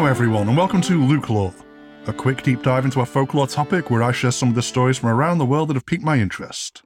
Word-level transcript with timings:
Hello, 0.00 0.08
everyone, 0.08 0.48
and 0.48 0.56
welcome 0.56 0.80
to 0.80 1.04
Luke 1.04 1.28
Lore, 1.28 1.52
a 2.06 2.12
quick 2.14 2.42
deep 2.42 2.62
dive 2.62 2.86
into 2.86 3.02
a 3.02 3.04
folklore 3.04 3.46
topic 3.46 3.90
where 3.90 4.02
I 4.02 4.12
share 4.12 4.30
some 4.30 4.48
of 4.48 4.54
the 4.54 4.62
stories 4.62 4.96
from 4.96 5.10
around 5.10 5.36
the 5.36 5.44
world 5.44 5.68
that 5.68 5.74
have 5.74 5.84
piqued 5.84 6.02
my 6.02 6.16
interest. 6.16 6.82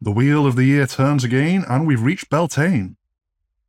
The 0.00 0.10
wheel 0.10 0.44
of 0.44 0.56
the 0.56 0.64
year 0.64 0.88
turns 0.88 1.22
again, 1.22 1.64
and 1.68 1.86
we've 1.86 2.02
reached 2.02 2.28
Beltane. 2.28 2.96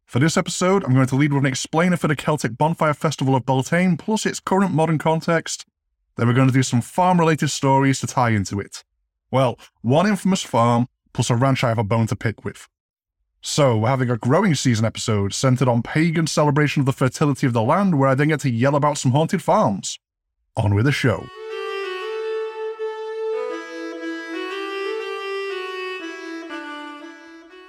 For 0.07 0.17
this 0.17 0.37
episode, 0.37 0.83
I'm 0.83 0.95
going 0.95 1.05
to 1.05 1.15
lead 1.15 1.33
with 1.33 1.43
an 1.43 1.45
explainer 1.45 1.97
for 1.97 2.07
the 2.07 2.15
Celtic 2.15 2.57
Bonfire 2.57 2.95
Festival 2.95 3.35
of 3.35 3.45
Beltane, 3.45 3.95
plus 3.95 4.25
its 4.25 4.39
current 4.39 4.73
modern 4.73 4.97
context. 4.97 5.67
Then 6.15 6.25
we're 6.25 6.33
going 6.33 6.47
to 6.47 6.51
do 6.53 6.63
some 6.63 6.81
farm 6.81 7.19
related 7.19 7.49
stories 7.49 7.99
to 7.99 8.07
tie 8.07 8.31
into 8.31 8.59
it. 8.59 8.83
Well, 9.29 9.59
one 9.81 10.07
infamous 10.07 10.41
farm, 10.41 10.87
plus 11.13 11.29
a 11.29 11.35
ranch 11.35 11.63
I 11.63 11.69
have 11.69 11.77
a 11.77 11.83
bone 11.83 12.07
to 12.07 12.15
pick 12.15 12.43
with. 12.43 12.67
So, 13.49 13.77
we're 13.77 13.87
having 13.87 14.09
a 14.09 14.17
growing 14.17 14.55
season 14.55 14.83
episode 14.83 15.33
centered 15.33 15.69
on 15.69 15.81
pagan 15.81 16.27
celebration 16.27 16.81
of 16.81 16.85
the 16.85 16.91
fertility 16.91 17.47
of 17.47 17.53
the 17.53 17.63
land, 17.63 17.97
where 17.97 18.09
I 18.09 18.13
then 18.13 18.27
get 18.27 18.41
to 18.41 18.49
yell 18.49 18.75
about 18.75 18.97
some 18.97 19.13
haunted 19.13 19.41
farms. 19.41 19.99
On 20.57 20.75
with 20.75 20.83
the 20.83 20.91
show. 20.91 21.25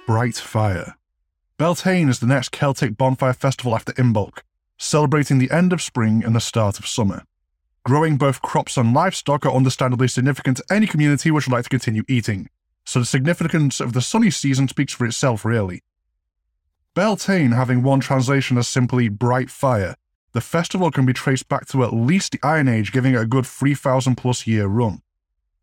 Bright 0.05 0.35
Fire. 0.35 0.97
Beltane 1.57 2.09
is 2.09 2.19
the 2.19 2.27
next 2.27 2.51
Celtic 2.51 2.97
bonfire 2.97 3.31
festival 3.31 3.73
after 3.73 3.93
Imbolc, 3.93 4.39
celebrating 4.77 5.37
the 5.37 5.49
end 5.49 5.71
of 5.71 5.81
spring 5.81 6.25
and 6.25 6.35
the 6.35 6.41
start 6.41 6.77
of 6.77 6.87
summer. 6.87 7.23
Growing 7.85 8.17
both 8.17 8.41
crops 8.41 8.75
and 8.75 8.93
livestock 8.93 9.45
are 9.45 9.55
understandably 9.55 10.09
significant 10.09 10.57
to 10.57 10.65
any 10.69 10.85
community 10.85 11.31
which 11.31 11.47
would 11.47 11.53
like 11.53 11.63
to 11.63 11.69
continue 11.69 12.03
eating, 12.09 12.49
so 12.89 12.97
the 12.97 13.05
significance 13.05 13.79
of 13.79 13.93
the 13.93 14.01
sunny 14.01 14.31
season 14.31 14.67
speaks 14.67 14.93
for 14.93 15.05
itself, 15.05 15.45
really. 15.45 15.83
Beltane 16.95 17.51
having 17.51 17.83
one 17.83 17.99
translation 17.99 18.57
as 18.57 18.67
simply 18.67 19.09
bright 19.09 19.51
fire, 19.51 19.93
the 20.31 20.41
festival 20.41 20.89
can 20.89 21.05
be 21.05 21.13
traced 21.13 21.47
back 21.47 21.67
to 21.67 21.83
at 21.83 21.93
least 21.93 22.31
the 22.31 22.39
Iron 22.41 22.67
Age, 22.67 22.91
giving 22.91 23.13
it 23.13 23.21
a 23.21 23.27
good 23.27 23.45
3,000 23.45 24.15
plus 24.15 24.47
year 24.47 24.65
run. 24.65 25.03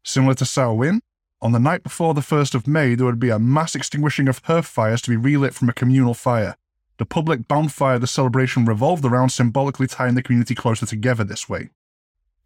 Similar 0.04 0.34
to 0.34 0.44
Samhain, 0.44 1.00
on 1.42 1.50
the 1.50 1.58
night 1.58 1.82
before 1.82 2.14
the 2.14 2.20
1st 2.20 2.54
of 2.54 2.68
May, 2.68 2.94
there 2.94 3.06
would 3.06 3.18
be 3.18 3.30
a 3.30 3.40
mass 3.40 3.74
extinguishing 3.74 4.28
of 4.28 4.40
hearth 4.44 4.66
fires 4.66 5.02
to 5.02 5.10
be 5.10 5.16
relit 5.16 5.52
from 5.52 5.68
a 5.68 5.72
communal 5.72 6.14
fire. 6.14 6.54
The 6.98 7.06
public 7.06 7.48
bonfire 7.48 7.98
the 7.98 8.06
celebration 8.06 8.66
revolved 8.66 9.04
around, 9.04 9.30
symbolically 9.30 9.88
tying 9.88 10.14
the 10.14 10.22
community 10.22 10.54
closer 10.54 10.86
together 10.86 11.24
this 11.24 11.48
way. 11.48 11.70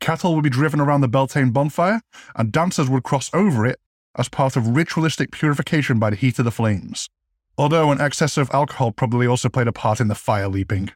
Cattle 0.01 0.35
would 0.35 0.45
be 0.45 0.49
driven 0.49 0.81
around 0.81 1.03
the 1.03 1.09
Beltane 1.09 1.51
bonfire, 1.51 2.01
and 2.35 2.51
dancers 2.51 2.89
would 2.89 3.03
cross 3.03 3.29
over 3.35 3.67
it 3.67 3.79
as 4.17 4.29
part 4.29 4.57
of 4.57 4.77
ritualistic 4.77 5.31
purification 5.31 5.99
by 5.99 6.11
the 6.11 6.17
heat 6.17 6.39
of 6.39 6.45
the 6.45 6.51
flames, 6.51 7.09
although 7.57 7.91
an 7.91 8.01
excess 8.01 8.37
of 8.37 8.51
alcohol 8.53 8.93
probably 8.93 9.27
also 9.27 9.49
played 9.49 9.69
a 9.69 9.73
part 9.73 10.01
in 10.01 10.09
the 10.09 10.15
fire 10.15 10.49
leaping. 10.49 10.91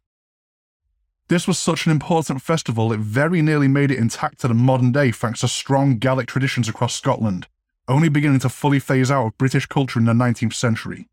This 1.29 1.49
was 1.49 1.59
such 1.59 1.87
an 1.87 1.93
important 1.93 2.43
festival, 2.43 2.93
it 2.93 3.01
very 3.01 3.41
nearly 3.41 3.69
made 3.69 3.91
it 3.91 3.99
intact 3.99 4.41
to 4.41 4.49
the 4.49 4.55
modern 4.55 4.93
day 4.93 5.11
thanks 5.11 5.41
to 5.41 5.49
strong 5.49 5.99
Gaelic 5.99 6.27
traditions 6.27 6.69
across 6.69 6.95
Scotland, 6.95 7.47
only 7.89 8.09
beginning 8.09 8.41
to 8.41 8.49
fully 8.49 8.79
phase 8.79 9.11
out 9.11 9.27
of 9.27 9.39
British 9.39 9.67
culture 9.67 9.99
in 9.99 10.05
the 10.05 10.13
19th 10.13 10.55
century. 10.55 11.09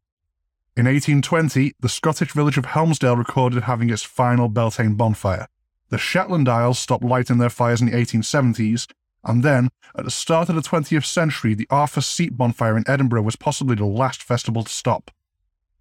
In 0.76 0.86
1820, 0.86 1.74
the 1.80 1.90
Scottish 1.90 2.32
village 2.32 2.58
of 2.58 2.66
Helmsdale 2.66 3.18
recorded 3.18 3.64
having 3.64 3.90
its 3.90 4.04
final 4.04 4.48
Beltane 4.48 4.96
bonfire. 4.96 5.48
The 5.90 5.98
Shetland 5.98 6.48
Isles 6.48 6.80
stopped 6.80 7.04
lighting 7.04 7.38
their 7.38 7.50
fires 7.50 7.82
in 7.82 7.88
the 7.88 7.98
1870s, 7.98 8.88
and 9.24 9.44
then, 9.44 9.70
at 9.96 10.06
the 10.06 10.12
start 10.12 10.50
of 10.50 10.56
the 10.56 10.62
20th 10.62 11.06
century, 11.06 11.54
the 11.54 11.68
Arthur's 11.70 12.08
Seat 12.08 12.38
bonfire 12.38 12.78
in 12.78 12.88
Edinburgh 12.88 13.22
was 13.22 13.36
possibly 13.36 13.76
the 13.76 13.86
last 13.86 14.24
festival 14.24 14.64
to 14.64 14.72
stop. 14.72 15.12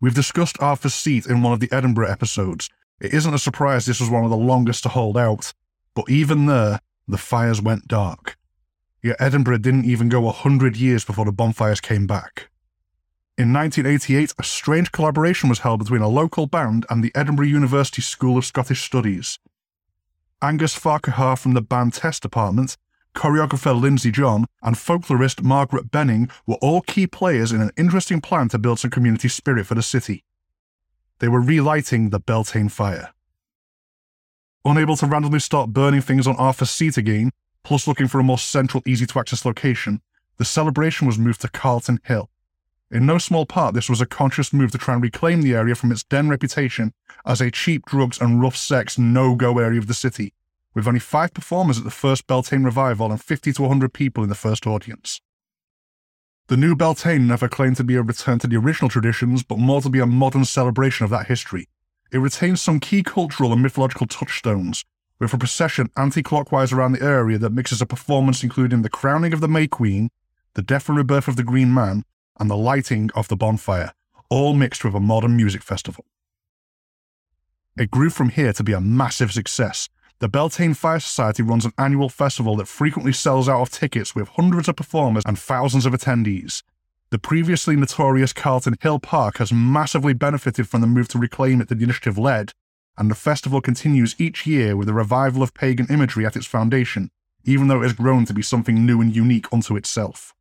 We've 0.01 0.15
discussed 0.15 0.61
Arthur's 0.61 0.95
Seat 0.95 1.27
in 1.27 1.43
one 1.43 1.53
of 1.53 1.61
the 1.61 1.73
Edinburgh 1.73 2.11
episodes. 2.11 2.69
It 3.01 3.15
isn't 3.15 3.35
a 3.35 3.39
surprise 3.39 3.87
this 3.87 4.01
was 4.01 4.11
one 4.11 4.25
of 4.25 4.31
the 4.31 4.37
longest 4.37 4.83
to 4.83 4.91
hold 4.91 5.17
out, 5.17 5.55
but 5.95 6.11
even 6.11 6.47
there, 6.47 6.81
the 7.09 7.19
fires 7.19 7.63
went 7.63 7.89
dark. 7.89 8.37
Yet 9.03 9.17
Edinburgh 9.19 9.59
didn't 9.59 9.87
even 9.87 10.11
go 10.11 10.29
a 10.29 10.33
hundred 10.33 10.77
years 10.77 11.05
before 11.05 11.25
the 11.25 11.33
bonfires 11.33 11.81
came 11.81 12.07
back. 12.07 12.51
In 13.39 13.55
1988, 13.55 14.35
a 14.39 14.43
strange 14.43 14.93
collaboration 14.93 15.49
was 15.49 15.61
held 15.61 15.79
between 15.79 16.03
a 16.03 16.09
local 16.09 16.47
band 16.47 16.85
and 16.91 17.03
the 17.03 17.13
Edinburgh 17.15 17.47
University 17.47 18.03
School 18.03 18.37
of 18.37 18.45
Scottish 18.45 18.83
Studies. 18.83 19.39
Angus 20.43 20.75
Farquhar 20.75 21.37
from 21.37 21.55
the 21.55 21.63
band 21.63 21.95
Test 21.95 22.23
Department, 22.23 22.77
choreographer 23.15 23.79
Lindsay 23.79 24.11
John, 24.11 24.47
and 24.63 24.77
folklorist 24.77 25.43
Margaret 25.43 25.91
Bennett 25.91 26.31
were 26.47 26.57
all 26.57 26.81
key 26.83 27.07
players 27.07 27.53
in 27.53 27.61
an 27.61 27.71
interesting 27.77 28.21
plan 28.21 28.49
to 28.49 28.59
build 28.59 28.79
some 28.79 28.91
community 28.91 29.29
spirit 29.29 29.67
for 29.67 29.75
the 29.75 29.83
city. 29.83 30.25
They 31.19 31.29
were 31.29 31.41
relighting 31.41 32.11
the 32.11 32.21
Beltane 32.21 32.69
fire. 32.69 33.11
Unable 34.65 34.97
to 34.97 35.07
randomly 35.07 35.41
start 35.41 35.73
burning 35.73 36.03
things 36.03 36.27
on 36.27 36.37
Arthur's 36.37 36.71
Seat 36.71 36.97
again, 36.97 37.31
plus 37.65 37.87
looking 37.87 38.09
for 38.09 38.21
a 38.21 38.25
more 38.25 38.39
central, 38.39 38.83
easy 38.87 39.07
to 39.07 39.19
access 39.19 39.45
location, 39.45 40.01
the 40.39 40.45
celebration 40.45 41.07
was 41.07 41.19
moved 41.19 41.43
to 41.43 41.49
Calton 41.49 41.99
Hill. 42.05 42.31
In 42.91 43.07
no 43.07 43.19
small 43.19 43.47
part, 43.47 43.75
this 43.75 43.89
was 43.89 44.01
a 44.01 44.07
conscious 44.07 44.53
move 44.53 44.73
to 44.73 44.79
try 44.79 44.95
and 44.95 45.03
reclaim 45.03 45.43
the 45.43 45.55
area 45.55 45.75
from 45.75 45.93
its 45.93 46.03
den 46.03 46.29
reputation 46.29 46.93
as 47.25 47.41
a 47.41 47.51
cheap 47.51 47.87
drugs 47.87 48.21
and 48.21 48.41
rough 48.41 48.57
sex 48.57 48.99
no 48.99 49.37
go 49.37 49.59
area 49.59 49.79
of 49.79 49.87
the 49.87 49.95
city, 49.95 50.33
with 50.75 50.87
only 50.87 51.01
five 51.01 51.35
performers 51.35 51.79
at 51.79 51.85
the 51.85 51.91
first 51.91 52.27
Beltane 52.27 52.65
revival 52.65 53.11
and 53.11 53.23
50 53.23 53.53
to 53.53 53.63
100 53.63 53.93
people 53.93 54.23
in 54.23 54.29
the 54.29 54.35
first 54.35 54.67
audience. 54.67 55.21
The 56.49 56.57
new 56.57 56.75
Beltane 56.75 57.27
never 57.27 57.49
claimed 57.49 57.77
to 57.77 57.85
be 57.85 57.95
a 57.95 58.03
return 58.03 58.39
to 58.41 58.47
the 58.47 58.57
original 58.57 58.89
traditions, 58.89 59.43
but 59.43 59.59
more 59.59 59.81
to 59.83 59.89
be 59.89 60.01
a 60.01 60.07
modern 60.07 60.45
celebration 60.45 61.05
of 61.05 61.11
that 61.11 61.27
history. 61.27 61.69
It 62.13 62.19
retains 62.19 62.61
some 62.61 62.81
key 62.81 63.03
cultural 63.03 63.53
and 63.53 63.63
mythological 63.63 64.09
touchstones, 64.09 64.85
with 65.21 65.33
a 65.33 65.39
procession 65.39 65.91
anti 65.97 66.23
clockwise 66.23 66.73
around 66.73 66.93
the 66.93 67.05
area 67.05 67.39
that 67.39 67.53
mixes 67.53 67.81
a 67.81 67.87
performance 67.87 68.43
including 68.43 68.83
the 68.83 68.89
crowning 68.89 69.33
of 69.33 69.41
the 69.41 69.47
May 69.47 69.69
Queen, 69.69 70.11
the 70.55 70.63
death 70.63 70.89
and 70.89 70.99
rebirth 70.99 71.29
of 71.29 71.37
the 71.37 71.45
Green 71.45 71.73
Man, 71.73 72.03
and 72.41 72.51
the 72.51 72.57
lighting 72.57 73.11
of 73.15 73.29
the 73.29 73.37
bonfire, 73.37 73.93
all 74.29 74.55
mixed 74.55 74.85
with 74.85 74.95
a 74.95 75.01
modern 75.01 75.37
music 75.37 75.63
festival. 75.63 76.05
It 77.77 77.91
grew 77.91 78.11
from 78.11 78.31
here 78.31 78.53
to 78.55 78.65
be 78.65 78.73
a 78.73 78.81
massive 78.81 79.33
success. 79.33 79.89
The 80.21 80.29
Beltane 80.29 80.75
Fire 80.75 81.01
Society 81.01 81.43
runs 81.43 81.65
an 81.65 81.73
annual 81.79 82.11
festival 82.11 82.55
that 82.57 82.69
frequently 82.69 83.11
sells 83.11 83.49
out 83.49 83.63
of 83.63 83.71
tickets 83.71 84.15
with 84.15 84.29
hundreds 84.29 84.69
of 84.69 84.77
performers 84.77 85.23
and 85.25 85.39
thousands 85.39 85.87
of 85.87 85.95
attendees. 85.95 86.63
The 87.09 87.19
previously 87.19 87.75
notorious 87.75 88.35
Calton 88.35 88.75
Hill 88.83 88.99
Park 88.99 89.39
has 89.39 89.51
massively 89.51 90.13
benefited 90.13 90.69
from 90.69 90.83
the 90.83 90.87
move 90.87 91.09
to 91.09 91.19
reclaim 91.19 91.63
it 91.63 91.71
that 91.71 91.77
the 91.77 91.85
initiative 91.85 92.19
led, 92.19 92.53
and 92.99 93.11
the 93.11 93.15
festival 93.15 93.63
continues 93.63 94.15
each 94.19 94.47
year 94.47 94.77
with 94.77 94.91
a 94.91 94.93
revival 94.93 95.43
of 95.43 95.55
pagan 95.55 95.87
imagery 95.89 96.27
at 96.27 96.37
its 96.37 96.47
foundation, 96.47 97.11
even 97.45 97.69
though 97.69 97.81
it 97.81 97.85
has 97.85 97.95
grown 97.95 98.27
to 98.27 98.35
be 98.35 98.43
something 98.43 98.85
new 98.85 99.01
and 99.01 99.17
unique 99.17 99.51
unto 99.51 99.75
itself. 99.75 100.35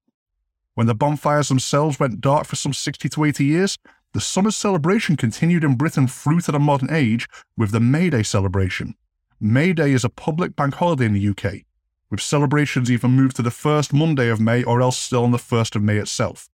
When 0.76 0.88
the 0.88 0.94
bonfires 0.94 1.48
themselves 1.48 2.02
went 2.02 2.20
dark 2.20 2.48
for 2.48 2.58
some 2.58 2.74
60 2.74 3.08
to 3.08 3.24
80 3.24 3.46
years, 3.46 3.78
the 4.14 4.20
summer 4.20 4.52
celebration 4.52 5.16
continued 5.16 5.64
in 5.64 5.76
Britain 5.76 6.06
through 6.06 6.42
to 6.42 6.52
the 6.52 6.60
modern 6.60 6.92
age 6.92 7.30
with 7.56 7.72
the 7.72 7.80
May 7.80 8.10
Day 8.10 8.24
celebration. 8.24 8.96
May 9.42 9.72
Day 9.72 9.94
is 9.94 10.04
a 10.04 10.10
public 10.10 10.58
bank 10.58 10.76
holiday 10.76 11.06
in 11.06 11.14
the 11.14 11.30
UK, 11.30 11.62
with 12.10 12.20
celebrations 12.20 12.92
either 12.92 13.08
moved 13.08 13.38
to 13.38 13.42
the 13.42 13.50
first 13.50 13.94
Monday 13.94 14.28
of 14.28 14.42
May 14.42 14.64
or 14.64 14.82
else 14.82 14.98
still 14.98 15.24
on 15.24 15.32
the 15.32 15.38
1st 15.38 15.78
of 15.78 15.82
May 15.82 15.96
itself. 15.96 16.50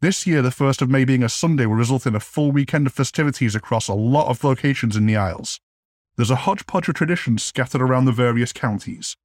This 0.00 0.26
year, 0.26 0.42
the 0.42 0.48
1st 0.48 0.82
of 0.82 0.90
May 0.90 1.04
being 1.04 1.22
a 1.22 1.28
Sunday 1.28 1.66
will 1.66 1.76
result 1.76 2.04
in 2.04 2.16
a 2.16 2.20
full 2.20 2.50
weekend 2.50 2.88
of 2.88 2.94
festivities 2.94 3.54
across 3.54 3.86
a 3.86 3.94
lot 3.94 4.26
of 4.26 4.42
locations 4.42 4.96
in 4.96 5.06
the 5.06 5.16
Isles. 5.16 5.60
There's 6.16 6.32
a 6.32 6.36
hodgepodge 6.46 6.88
of 6.88 6.96
traditions 6.96 7.44
scattered 7.44 7.80
around 7.80 8.06
the 8.06 8.12
various 8.12 8.52
counties. 8.52 9.16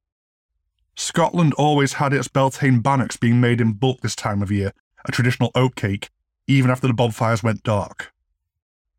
Scotland 0.94 1.54
always 1.54 1.94
had 1.94 2.12
its 2.12 2.28
Beltane 2.28 2.78
bannocks 2.78 3.16
being 3.16 3.40
made 3.40 3.60
in 3.60 3.72
bulk 3.72 4.00
this 4.00 4.14
time 4.14 4.42
of 4.42 4.52
year, 4.52 4.72
a 5.04 5.10
traditional 5.10 5.50
oatcake, 5.56 6.08
even 6.46 6.70
after 6.70 6.86
the 6.86 6.94
bonfires 6.94 7.42
went 7.42 7.64
dark. 7.64 8.13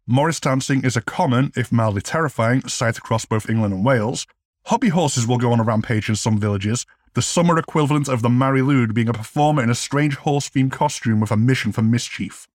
Morris 0.08 0.40
dancing 0.40 0.84
is 0.84 0.96
a 0.96 1.02
common, 1.02 1.52
if 1.56 1.72
mildly 1.72 2.02
terrifying, 2.02 2.62
sight 2.68 2.96
across 2.96 3.26
both 3.26 3.50
England 3.50 3.74
and 3.74 3.84
Wales, 3.84 4.28
Hobby 4.66 4.90
horses 4.90 5.26
will 5.26 5.40
go 5.40 5.52
on 5.52 5.60
a 5.60 5.64
rampage 5.64 6.10
in 6.10 6.16
some 6.16 6.40
villages, 6.40 6.86
the 7.16 7.24
summer 7.24 7.58
equivalent 7.58 8.08
of 8.08 8.22
the 8.22 8.30
Mari 8.30 8.62
Lwyd 8.62 8.94
being 8.94 9.10
a 9.10 9.14
performer 9.14 9.64
in 9.64 9.72
a 9.72 9.76
strange 9.76 10.16
horse 10.18 10.48
themed 10.48 10.72
costume 10.72 11.20
with 11.20 11.32
a 11.32 11.38
mission 11.38 11.72
for 11.72 11.82
mischief. 11.82 12.48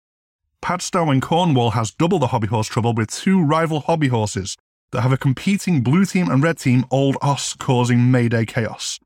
Padstow 0.61 1.11
in 1.11 1.21
Cornwall 1.21 1.71
has 1.71 1.91
double 1.91 2.21
the 2.21 2.29
hobby 2.29 2.47
horse 2.47 2.69
trouble 2.69 2.95
with 2.95 3.11
two 3.11 3.43
rival 3.43 3.81
hobby 3.81 4.09
horses 4.09 4.57
that 4.93 5.01
have 5.01 5.13
a 5.13 5.17
competing 5.17 5.83
blue 5.83 6.05
team 6.05 6.31
and 6.31 6.45
red 6.45 6.59
team 6.59 6.85
Old 6.89 7.17
Os 7.21 7.55
causing 7.55 8.13
Mayday 8.13 8.45
chaos. 8.45 9.01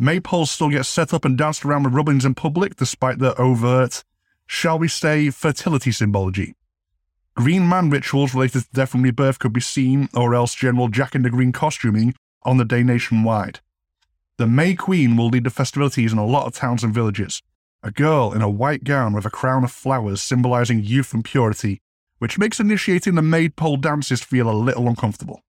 Maypoles 0.00 0.48
still 0.48 0.70
get 0.70 0.86
set 0.86 1.14
up 1.14 1.24
and 1.24 1.38
danced 1.38 1.64
around 1.64 1.84
with 1.84 1.94
rubbings 1.94 2.24
in 2.24 2.34
public 2.34 2.74
despite 2.74 3.20
their 3.20 3.40
overt, 3.40 4.02
shall 4.46 4.76
we 4.76 4.88
say, 4.88 5.30
fertility 5.30 5.92
symbology. 5.92 6.54
Green 7.36 7.68
man 7.68 7.90
rituals 7.90 8.32
related 8.32 8.62
to 8.62 8.68
death 8.72 8.94
and 8.94 9.04
rebirth 9.04 9.38
could 9.38 9.52
be 9.52 9.60
seen, 9.60 10.08
or 10.14 10.34
else 10.34 10.54
general 10.54 10.88
Jack 10.88 11.14
in 11.14 11.20
the 11.20 11.28
Green 11.28 11.52
costuming 11.52 12.14
on 12.44 12.56
the 12.56 12.64
day 12.64 12.82
nationwide. 12.82 13.60
The 14.38 14.46
May 14.46 14.74
Queen 14.74 15.16
will 15.16 15.28
lead 15.28 15.44
the 15.44 15.50
festivities 15.50 16.12
in 16.12 16.18
a 16.18 16.24
lot 16.24 16.46
of 16.46 16.54
towns 16.54 16.82
and 16.82 16.94
villages. 16.94 17.42
A 17.82 17.90
girl 17.90 18.32
in 18.32 18.40
a 18.40 18.48
white 18.48 18.84
gown 18.84 19.12
with 19.12 19.26
a 19.26 19.30
crown 19.30 19.64
of 19.64 19.70
flowers 19.70 20.22
symbolizing 20.22 20.82
youth 20.82 21.12
and 21.12 21.22
purity, 21.24 21.82
which 22.18 22.38
makes 22.38 22.58
initiating 22.58 23.16
the 23.16 23.22
maypole 23.22 23.76
dances 23.76 24.22
feel 24.22 24.48
a 24.48 24.52
little 24.52 24.88
uncomfortable. 24.88 25.42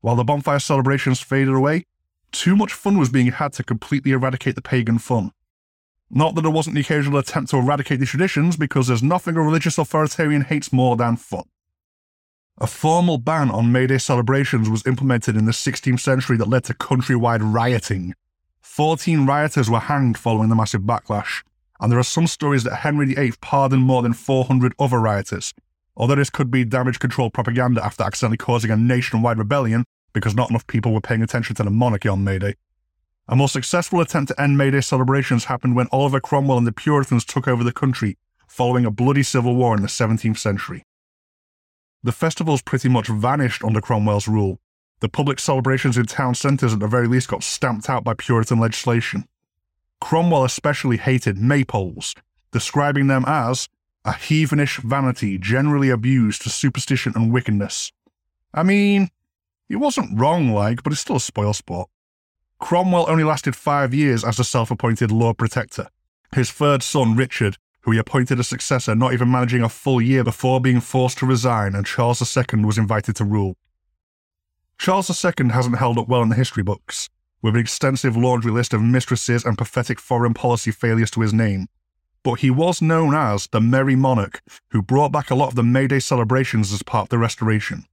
While 0.00 0.16
the 0.16 0.24
bonfire 0.24 0.58
celebrations 0.58 1.20
faded 1.20 1.54
away, 1.54 1.84
too 2.32 2.56
much 2.56 2.72
fun 2.72 2.98
was 2.98 3.08
being 3.08 3.30
had 3.30 3.52
to 3.54 3.62
completely 3.62 4.10
eradicate 4.10 4.56
the 4.56 4.62
pagan 4.62 4.98
fun. 4.98 5.30
Not 6.16 6.36
that 6.36 6.42
there 6.42 6.50
wasn't 6.50 6.74
the 6.76 6.80
occasional 6.80 7.18
attempt 7.18 7.50
to 7.50 7.56
eradicate 7.56 7.98
these 7.98 8.10
traditions, 8.10 8.56
because 8.56 8.86
there's 8.86 9.02
nothing 9.02 9.36
a 9.36 9.42
religious 9.42 9.78
authoritarian 9.78 10.42
hates 10.42 10.72
more 10.72 10.94
than 10.94 11.16
fun. 11.16 11.42
A 12.58 12.68
formal 12.68 13.18
ban 13.18 13.50
on 13.50 13.72
May 13.72 13.88
Day 13.88 13.98
celebrations 13.98 14.70
was 14.70 14.86
implemented 14.86 15.36
in 15.36 15.44
the 15.44 15.50
16th 15.50 15.98
century 15.98 16.36
that 16.36 16.48
led 16.48 16.62
to 16.64 16.74
countrywide 16.74 17.40
rioting. 17.42 18.14
14 18.62 19.26
rioters 19.26 19.68
were 19.68 19.80
hanged 19.80 20.16
following 20.16 20.50
the 20.50 20.54
massive 20.54 20.82
backlash, 20.82 21.42
and 21.80 21.90
there 21.90 21.98
are 21.98 22.04
some 22.04 22.28
stories 22.28 22.62
that 22.62 22.76
Henry 22.76 23.12
VIII 23.12 23.32
pardoned 23.40 23.82
more 23.82 24.02
than 24.02 24.12
400 24.12 24.72
other 24.78 25.00
rioters, 25.00 25.52
although 25.96 26.14
this 26.14 26.30
could 26.30 26.48
be 26.48 26.64
damage 26.64 27.00
control 27.00 27.28
propaganda 27.28 27.84
after 27.84 28.04
accidentally 28.04 28.36
causing 28.36 28.70
a 28.70 28.76
nationwide 28.76 29.38
rebellion 29.38 29.84
because 30.12 30.36
not 30.36 30.48
enough 30.48 30.66
people 30.68 30.92
were 30.92 31.00
paying 31.00 31.22
attention 31.22 31.56
to 31.56 31.64
the 31.64 31.70
monarchy 31.70 32.08
on 32.08 32.22
May 32.22 32.38
Day. 32.38 32.54
A 33.26 33.36
more 33.36 33.48
successful 33.48 34.02
attempt 34.02 34.28
to 34.28 34.40
end 34.40 34.58
May 34.58 34.70
Day 34.70 34.82
celebrations 34.82 35.46
happened 35.46 35.76
when 35.76 35.88
Oliver 35.90 36.20
Cromwell 36.20 36.58
and 36.58 36.66
the 36.66 36.72
Puritans 36.72 37.24
took 37.24 37.48
over 37.48 37.64
the 37.64 37.72
country 37.72 38.18
following 38.46 38.84
a 38.84 38.90
bloody 38.90 39.22
civil 39.22 39.56
war 39.56 39.74
in 39.74 39.80
the 39.80 39.88
17th 39.88 40.36
century. 40.36 40.84
The 42.02 42.12
festivals 42.12 42.60
pretty 42.60 42.90
much 42.90 43.08
vanished 43.08 43.64
under 43.64 43.80
Cromwell's 43.80 44.28
rule. 44.28 44.60
The 45.00 45.08
public 45.08 45.38
celebrations 45.38 45.96
in 45.96 46.04
town 46.04 46.34
centres 46.34 46.74
at 46.74 46.80
the 46.80 46.86
very 46.86 47.08
least 47.08 47.28
got 47.28 47.42
stamped 47.42 47.88
out 47.88 48.04
by 48.04 48.12
Puritan 48.12 48.60
legislation. 48.60 49.26
Cromwell 50.02 50.44
especially 50.44 50.98
hated 50.98 51.38
maypoles, 51.38 52.14
describing 52.52 53.06
them 53.06 53.24
as 53.26 53.70
a 54.04 54.12
heathenish 54.12 54.82
vanity 54.82 55.38
generally 55.38 55.88
abused 55.88 56.42
for 56.42 56.50
superstition 56.50 57.14
and 57.16 57.32
wickedness. 57.32 57.90
I 58.52 58.64
mean, 58.64 59.08
he 59.66 59.76
wasn't 59.76 60.20
wrong, 60.20 60.50
like, 60.50 60.82
but 60.82 60.92
it's 60.92 61.00
still 61.00 61.16
a 61.16 61.20
spoil 61.20 61.54
sport. 61.54 61.88
Cromwell 62.64 63.10
only 63.10 63.24
lasted 63.24 63.54
five 63.54 63.92
years 63.92 64.24
as 64.24 64.38
the 64.38 64.42
self 64.42 64.70
appointed 64.70 65.12
Lord 65.12 65.36
Protector. 65.36 65.88
His 66.34 66.50
third 66.50 66.82
son, 66.82 67.14
Richard, 67.14 67.58
who 67.82 67.90
he 67.90 67.98
appointed 67.98 68.40
a 68.40 68.42
successor 68.42 68.94
not 68.94 69.12
even 69.12 69.30
managing 69.30 69.60
a 69.62 69.68
full 69.68 70.00
year 70.00 70.24
before 70.24 70.62
being 70.62 70.80
forced 70.80 71.18
to 71.18 71.26
resign, 71.26 71.74
and 71.74 71.84
Charles 71.84 72.22
II 72.34 72.64
was 72.64 72.78
invited 72.78 73.16
to 73.16 73.24
rule. 73.24 73.58
Charles 74.78 75.10
II 75.10 75.50
hasn't 75.50 75.76
held 75.76 75.98
up 75.98 76.08
well 76.08 76.22
in 76.22 76.30
the 76.30 76.36
history 76.36 76.62
books, 76.62 77.10
with 77.42 77.54
an 77.54 77.60
extensive 77.60 78.16
laundry 78.16 78.50
list 78.50 78.72
of 78.72 78.80
mistresses 78.80 79.44
and 79.44 79.58
pathetic 79.58 80.00
foreign 80.00 80.32
policy 80.32 80.70
failures 80.70 81.10
to 81.10 81.20
his 81.20 81.34
name, 81.34 81.66
but 82.22 82.40
he 82.40 82.50
was 82.50 82.80
known 82.80 83.14
as 83.14 83.46
the 83.48 83.60
Merry 83.60 83.94
Monarch, 83.94 84.40
who 84.70 84.80
brought 84.80 85.12
back 85.12 85.30
a 85.30 85.34
lot 85.34 85.48
of 85.48 85.54
the 85.54 85.62
May 85.62 85.86
Day 85.86 86.00
celebrations 86.00 86.72
as 86.72 86.82
part 86.82 87.04
of 87.04 87.08
the 87.10 87.18
Restoration, 87.18 87.84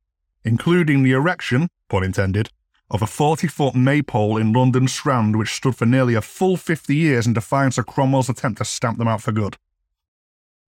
including 0.46 1.04
the 1.04 1.12
erection, 1.12 1.68
pun 1.90 2.06
intended, 2.06 2.52
of 2.92 3.02
a 3.02 3.08
40 3.08 3.48
foot 3.48 3.74
maypole 3.74 4.38
in 4.38 4.52
London 4.52 4.88
Strand 4.88 5.38
which 5.38 5.54
stood 5.56 5.76
for 5.76 5.86
nearly 5.86 6.14
a 6.14 6.22
full 6.22 6.58
50 6.58 6.94
years 6.94 7.26
in 7.26 7.34
defiance 7.34 7.78
of 7.78 7.88
Cromwell's 7.88 8.30
attempt 8.30 8.58
to 8.58 8.66
stamp 8.66 8.98
them 8.98 9.08
out 9.08 9.22
for 9.22 9.32
good. 9.32 9.58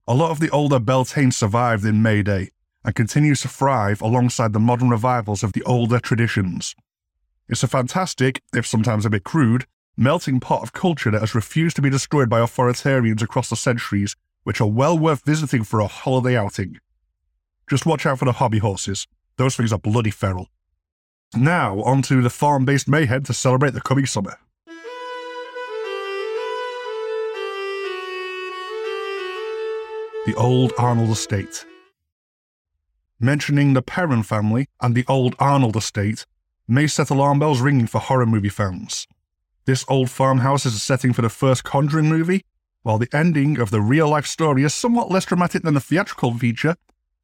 A 0.08 0.14
lot 0.14 0.30
of 0.30 0.40
the 0.40 0.50
older 0.50 0.78
Beltane 0.78 1.32
survived 1.32 1.84
in 1.84 2.02
May 2.02 2.22
Day 2.22 2.50
and 2.82 2.94
continues 2.94 3.42
to 3.42 3.48
thrive 3.48 4.00
alongside 4.00 4.54
the 4.54 4.60
modern 4.60 4.88
revivals 4.88 5.42
of 5.42 5.52
the 5.52 5.62
older 5.64 6.00
traditions. 6.00 6.74
It's 7.46 7.62
a 7.62 7.68
fantastic, 7.68 8.42
if 8.54 8.66
sometimes 8.66 9.04
a 9.04 9.10
bit 9.10 9.24
crude, 9.24 9.66
melting 9.96 10.40
pot 10.40 10.62
of 10.62 10.72
culture 10.72 11.10
that 11.10 11.20
has 11.20 11.34
refused 11.34 11.76
to 11.76 11.82
be 11.82 11.90
destroyed 11.90 12.30
by 12.30 12.40
authoritarians 12.40 13.22
across 13.22 13.50
the 13.50 13.56
centuries, 13.56 14.16
which 14.44 14.62
are 14.62 14.66
well 14.66 14.98
worth 14.98 15.24
visiting 15.24 15.62
for 15.62 15.80
a 15.80 15.86
holiday 15.86 16.36
outing. 16.36 16.78
Just 17.68 17.86
watch 17.86 18.06
out 18.06 18.18
for 18.18 18.24
the 18.24 18.32
hobby 18.32 18.58
horses. 18.58 19.06
Those 19.36 19.56
things 19.56 19.72
are 19.72 19.78
bloody 19.78 20.10
feral. 20.10 20.48
Now, 21.36 21.82
on 21.82 22.00
to 22.02 22.22
the 22.22 22.30
farm 22.30 22.64
based 22.64 22.88
mayhem 22.88 23.24
to 23.24 23.34
celebrate 23.34 23.74
the 23.74 23.80
coming 23.80 24.06
summer. 24.06 24.38
The 30.26 30.34
Old 30.36 30.72
Arnold 30.78 31.10
Estate. 31.10 31.66
Mentioning 33.18 33.74
the 33.74 33.82
Perron 33.82 34.22
family 34.22 34.68
and 34.80 34.94
the 34.94 35.04
Old 35.08 35.34
Arnold 35.40 35.76
Estate 35.76 36.24
may 36.68 36.86
set 36.86 37.10
alarm 37.10 37.40
bells 37.40 37.60
ringing 37.60 37.88
for 37.88 37.98
horror 37.98 38.26
movie 38.26 38.48
fans. 38.48 39.08
This 39.64 39.84
old 39.88 40.10
farmhouse 40.10 40.64
is 40.64 40.74
a 40.74 40.78
setting 40.78 41.12
for 41.12 41.22
the 41.22 41.28
first 41.28 41.64
Conjuring 41.64 42.08
movie, 42.08 42.44
while 42.82 42.98
the 42.98 43.08
ending 43.12 43.58
of 43.58 43.70
the 43.70 43.80
real 43.80 44.08
life 44.08 44.26
story 44.26 44.62
is 44.62 44.72
somewhat 44.72 45.10
less 45.10 45.24
dramatic 45.24 45.62
than 45.62 45.74
the 45.74 45.80
theatrical 45.80 46.32
feature. 46.34 46.76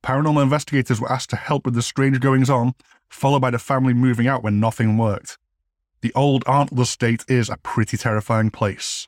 Paranormal 0.02 0.42
investigators 0.42 1.00
were 1.00 1.12
asked 1.12 1.30
to 1.30 1.36
help 1.36 1.64
with 1.64 1.74
the 1.74 1.82
strange 1.82 2.20
goings 2.20 2.48
on, 2.48 2.74
followed 3.08 3.40
by 3.40 3.50
the 3.50 3.58
family 3.58 3.92
moving 3.92 4.26
out 4.26 4.42
when 4.42 4.60
nothing 4.60 4.96
worked. 4.96 5.36
The 6.00 6.12
old 6.14 6.42
Arnold 6.46 6.80
estate 6.80 7.24
is 7.28 7.50
a 7.50 7.58
pretty 7.58 7.96
terrifying 7.96 8.50
place. 8.50 9.06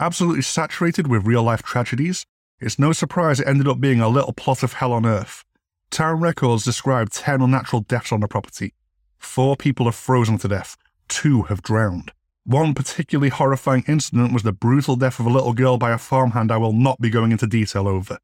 Absolutely 0.00 0.42
saturated 0.42 1.06
with 1.06 1.26
real 1.26 1.44
life 1.44 1.62
tragedies, 1.62 2.26
it's 2.60 2.78
no 2.78 2.92
surprise 2.92 3.38
it 3.38 3.46
ended 3.46 3.68
up 3.68 3.80
being 3.80 4.00
a 4.00 4.08
little 4.08 4.32
plot 4.32 4.62
of 4.62 4.74
hell 4.74 4.92
on 4.92 5.06
earth. 5.06 5.44
Town 5.90 6.20
records 6.20 6.64
describe 6.64 7.10
10 7.10 7.40
unnatural 7.40 7.82
deaths 7.82 8.10
on 8.10 8.20
the 8.20 8.26
property. 8.26 8.74
Four 9.18 9.56
people 9.56 9.86
have 9.86 9.94
frozen 9.94 10.38
to 10.38 10.48
death, 10.48 10.76
two 11.08 11.42
have 11.42 11.62
drowned. 11.62 12.10
One 12.44 12.74
particularly 12.74 13.30
horrifying 13.30 13.84
incident 13.86 14.32
was 14.32 14.42
the 14.42 14.52
brutal 14.52 14.96
death 14.96 15.20
of 15.20 15.26
a 15.26 15.30
little 15.30 15.54
girl 15.54 15.78
by 15.78 15.92
a 15.92 15.98
farmhand 15.98 16.50
I 16.50 16.56
will 16.56 16.72
not 16.72 17.00
be 17.00 17.10
going 17.10 17.32
into 17.32 17.46
detail 17.46 17.86
over. 17.86 18.18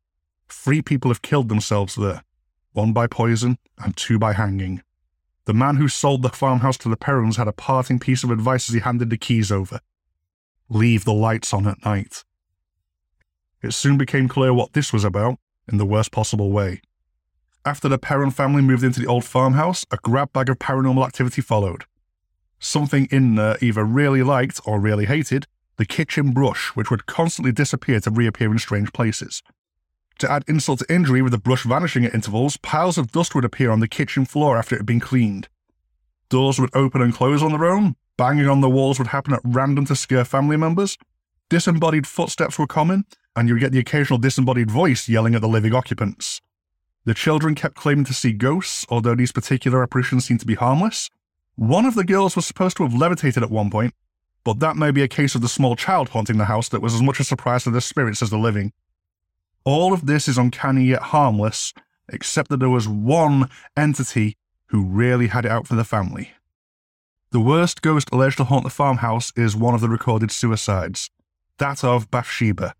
Three 0.50 0.82
people 0.82 1.10
have 1.10 1.22
killed 1.22 1.48
themselves 1.48 1.94
there 1.94 2.22
one 2.72 2.92
by 2.92 3.06
poison 3.06 3.58
and 3.78 3.96
two 3.96 4.18
by 4.18 4.32
hanging. 4.32 4.82
The 5.46 5.54
man 5.54 5.76
who 5.76 5.88
sold 5.88 6.22
the 6.22 6.28
farmhouse 6.28 6.76
to 6.78 6.88
the 6.88 6.96
Perrons 6.96 7.36
had 7.36 7.48
a 7.48 7.52
parting 7.52 7.98
piece 7.98 8.22
of 8.22 8.30
advice 8.30 8.68
as 8.68 8.74
he 8.74 8.80
handed 8.80 9.10
the 9.10 9.16
keys 9.16 9.50
over 9.50 9.80
leave 10.70 11.04
the 11.04 11.12
lights 11.12 11.52
on 11.52 11.66
at 11.66 11.84
night. 11.84 12.24
It 13.60 13.72
soon 13.72 13.98
became 13.98 14.28
clear 14.28 14.54
what 14.54 14.72
this 14.72 14.92
was 14.92 15.04
about 15.04 15.38
in 15.70 15.76
the 15.76 15.84
worst 15.84 16.12
possible 16.12 16.50
way. 16.50 16.80
After 17.64 17.88
the 17.88 17.98
Perron 17.98 18.30
family 18.30 18.62
moved 18.62 18.84
into 18.84 19.00
the 19.00 19.06
old 19.06 19.24
farmhouse, 19.24 19.84
a 19.90 19.98
grab 19.98 20.32
bag 20.32 20.48
of 20.48 20.58
paranormal 20.58 21.04
activity 21.04 21.42
followed. 21.42 21.84
Something 22.58 23.06
in 23.10 23.34
there 23.34 23.58
either 23.60 23.84
really 23.84 24.22
liked 24.22 24.60
or 24.64 24.80
really 24.80 25.06
hated 25.06 25.46
the 25.76 25.84
kitchen 25.84 26.32
brush, 26.32 26.68
which 26.68 26.90
would 26.90 27.06
constantly 27.06 27.52
disappear 27.52 28.00
to 28.00 28.10
reappear 28.10 28.50
in 28.50 28.58
strange 28.58 28.92
places. 28.92 29.42
To 30.20 30.30
add 30.30 30.44
insult 30.46 30.80
to 30.80 30.94
injury, 30.94 31.22
with 31.22 31.32
the 31.32 31.38
brush 31.38 31.64
vanishing 31.64 32.04
at 32.04 32.14
intervals, 32.14 32.58
piles 32.58 32.98
of 32.98 33.10
dust 33.10 33.34
would 33.34 33.44
appear 33.44 33.70
on 33.70 33.80
the 33.80 33.88
kitchen 33.88 34.26
floor 34.26 34.58
after 34.58 34.74
it 34.74 34.80
had 34.80 34.86
been 34.86 35.00
cleaned. 35.00 35.48
Doors 36.28 36.60
would 36.60 36.68
open 36.74 37.00
and 37.00 37.14
close 37.14 37.42
on 37.42 37.52
their 37.52 37.64
own, 37.64 37.96
banging 38.18 38.46
on 38.46 38.60
the 38.60 38.68
walls 38.68 38.98
would 38.98 39.08
happen 39.08 39.32
at 39.32 39.40
random 39.44 39.86
to 39.86 39.96
scare 39.96 40.26
family 40.26 40.58
members, 40.58 40.98
disembodied 41.48 42.06
footsteps 42.06 42.58
were 42.58 42.66
common, 42.66 43.06
and 43.34 43.48
you 43.48 43.54
would 43.54 43.62
get 43.62 43.72
the 43.72 43.78
occasional 43.78 44.18
disembodied 44.18 44.70
voice 44.70 45.08
yelling 45.08 45.34
at 45.34 45.40
the 45.40 45.48
living 45.48 45.74
occupants. 45.74 46.42
The 47.06 47.14
children 47.14 47.54
kept 47.54 47.74
claiming 47.74 48.04
to 48.04 48.12
see 48.12 48.34
ghosts, 48.34 48.84
although 48.90 49.14
these 49.14 49.32
particular 49.32 49.82
apparitions 49.82 50.26
seemed 50.26 50.40
to 50.40 50.46
be 50.46 50.54
harmless, 50.54 51.08
one 51.56 51.86
of 51.86 51.94
the 51.94 52.04
girls 52.04 52.36
was 52.36 52.44
supposed 52.44 52.76
to 52.76 52.82
have 52.82 52.92
levitated 52.92 53.42
at 53.42 53.50
one 53.50 53.70
point, 53.70 53.94
but 54.44 54.60
that 54.60 54.76
may 54.76 54.90
be 54.90 55.02
a 55.02 55.08
case 55.08 55.34
of 55.34 55.40
the 55.40 55.48
small 55.48 55.76
child 55.76 56.10
haunting 56.10 56.36
the 56.36 56.44
house 56.44 56.68
that 56.68 56.82
was 56.82 56.94
as 56.94 57.00
much 57.00 57.20
a 57.20 57.24
surprise 57.24 57.64
to 57.64 57.70
the 57.70 57.80
spirits 57.80 58.20
as 58.20 58.28
the 58.28 58.36
living. 58.36 58.74
All 59.64 59.92
of 59.92 60.06
this 60.06 60.26
is 60.26 60.38
uncanny 60.38 60.84
yet 60.84 61.02
harmless, 61.02 61.74
except 62.08 62.48
that 62.48 62.58
there 62.58 62.70
was 62.70 62.88
one 62.88 63.48
entity 63.76 64.36
who 64.66 64.84
really 64.84 65.28
had 65.28 65.44
it 65.44 65.50
out 65.50 65.66
for 65.66 65.74
the 65.74 65.84
family. 65.84 66.30
The 67.30 67.40
worst 67.40 67.82
ghost 67.82 68.08
alleged 68.12 68.38
to 68.38 68.44
haunt 68.44 68.64
the 68.64 68.70
farmhouse 68.70 69.32
is 69.36 69.54
one 69.54 69.74
of 69.74 69.80
the 69.80 69.88
recorded 69.88 70.30
suicides, 70.30 71.10
that 71.58 71.84
of 71.84 72.10
Bathsheba. 72.10 72.74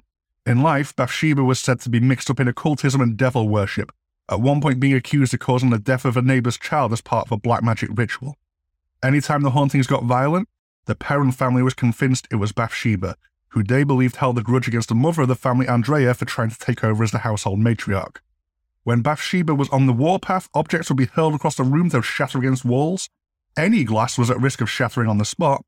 In 0.46 0.62
life, 0.62 0.96
Bathsheba 0.96 1.44
was 1.44 1.60
said 1.60 1.80
to 1.80 1.90
be 1.90 2.00
mixed 2.00 2.30
up 2.30 2.40
in 2.40 2.48
occultism 2.48 3.00
and 3.00 3.16
devil 3.16 3.48
worship, 3.48 3.92
at 4.28 4.40
one 4.40 4.60
point 4.60 4.80
being 4.80 4.94
accused 4.94 5.34
of 5.34 5.40
causing 5.40 5.70
the 5.70 5.78
death 5.78 6.04
of 6.04 6.16
a 6.16 6.22
neighbour's 6.22 6.58
child 6.58 6.92
as 6.92 7.00
part 7.00 7.26
of 7.26 7.32
a 7.32 7.36
black 7.36 7.62
magic 7.62 7.90
ritual. 7.92 8.38
Anytime 9.02 9.42
the 9.42 9.50
hauntings 9.50 9.86
got 9.86 10.04
violent, 10.04 10.48
the 10.86 10.94
Perron 10.94 11.32
family 11.32 11.62
was 11.62 11.74
convinced 11.74 12.26
it 12.30 12.36
was 12.36 12.52
Bathsheba, 12.52 13.16
who 13.50 13.62
they 13.62 13.84
believed 13.84 14.16
held 14.16 14.38
a 14.38 14.42
grudge 14.42 14.68
against 14.68 14.88
the 14.88 14.94
mother 14.94 15.22
of 15.22 15.28
the 15.28 15.34
family, 15.34 15.66
Andrea, 15.68 16.14
for 16.14 16.24
trying 16.24 16.50
to 16.50 16.58
take 16.58 16.82
over 16.84 17.02
as 17.02 17.10
the 17.10 17.18
household 17.18 17.58
matriarch. 17.58 18.16
When 18.84 19.02
Bathsheba 19.02 19.54
was 19.54 19.68
on 19.70 19.86
the 19.86 19.92
warpath, 19.92 20.48
objects 20.54 20.88
would 20.88 20.96
be 20.96 21.06
hurled 21.06 21.34
across 21.34 21.56
the 21.56 21.64
room 21.64 21.90
to 21.90 22.00
shatter 22.00 22.38
against 22.38 22.64
walls. 22.64 23.10
Any 23.56 23.84
glass 23.84 24.16
was 24.16 24.30
at 24.30 24.40
risk 24.40 24.60
of 24.60 24.70
shattering 24.70 25.08
on 25.08 25.18
the 25.18 25.24
spot. 25.24 25.64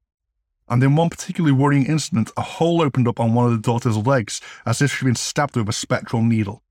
And 0.69 0.83
in 0.83 0.97
one 0.97 1.11
particularly 1.11 1.53
worrying 1.53 1.87
incident, 1.87 2.31
a 2.37 2.43
hole 2.43 2.81
opened 2.81 3.09
up 3.09 3.21
on 3.21 3.35
one 3.35 3.47
of 3.47 3.53
the 3.53 3.59
daughter's 3.59 3.99
legs 3.99 4.41
as 4.65 4.81
if 4.81 4.93
she'd 4.93 5.05
been 5.05 5.15
stabbed 5.15 5.57
with 5.57 5.69
a 5.69 5.73
spectral 5.73 6.23
needle. 6.23 6.63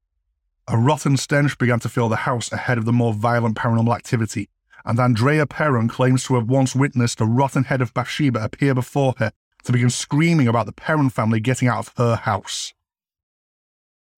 A 0.68 0.78
rotten 0.78 1.18
stench 1.18 1.58
began 1.58 1.80
to 1.82 1.90
fill 1.90 2.10
the 2.10 2.16
house 2.16 2.52
ahead 2.52 2.78
of 2.78 2.86
the 2.86 2.94
more 2.94 3.14
violent 3.14 3.58
paranormal 3.58 3.94
activity, 3.94 4.50
and 4.86 5.00
Andrea 5.00 5.46
Perron 5.46 5.90
claims 5.90 6.24
to 6.24 6.36
have 6.36 6.48
once 6.48 6.74
witnessed 6.74 7.18
the 7.18 7.26
rotten 7.26 7.66
head 7.66 7.82
of 7.82 7.94
Bathsheba 7.94 8.44
appear 8.44 8.74
before 8.74 9.14
her 9.18 9.32
to 9.64 9.72
begin 9.72 9.90
screaming 9.90 10.48
about 10.48 10.66
the 10.66 10.72
Perron 10.72 11.10
family 11.10 11.40
getting 11.40 11.68
out 11.68 11.88
of 11.88 11.94
her 11.98 12.16
house. 12.16 12.74